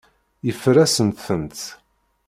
[0.45, 1.61] Yeffer-asent-tent.